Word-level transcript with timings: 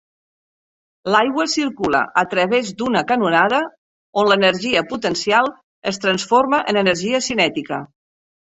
L'aigua 1.15 1.43
circula 1.55 1.99
a 2.21 2.23
través 2.31 2.71
d'una 2.79 3.03
canonada 3.13 3.59
on 4.23 4.31
l'energia 4.31 4.83
potencial 4.95 5.53
es 5.93 6.03
transforma 6.07 6.65
en 6.75 6.81
energia 6.87 7.21
cinètica. 7.31 7.81